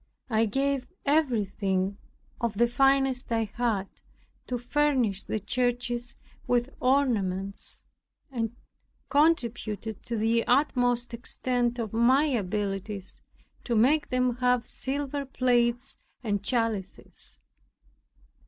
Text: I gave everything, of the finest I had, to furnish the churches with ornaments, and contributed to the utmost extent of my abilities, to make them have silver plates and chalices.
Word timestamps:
I 0.31 0.47
gave 0.47 0.87
everything, 1.05 1.99
of 2.39 2.55
the 2.57 2.65
finest 2.67 3.31
I 3.31 3.43
had, 3.43 3.87
to 4.47 4.57
furnish 4.57 5.21
the 5.21 5.37
churches 5.37 6.15
with 6.47 6.71
ornaments, 6.79 7.83
and 8.31 8.55
contributed 9.09 10.01
to 10.05 10.17
the 10.17 10.43
utmost 10.47 11.13
extent 11.13 11.77
of 11.77 11.93
my 11.93 12.25
abilities, 12.25 13.21
to 13.63 13.75
make 13.75 14.09
them 14.09 14.37
have 14.37 14.65
silver 14.65 15.23
plates 15.23 15.97
and 16.23 16.43
chalices. 16.43 17.39